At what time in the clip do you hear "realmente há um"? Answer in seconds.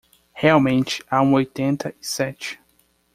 0.33-1.31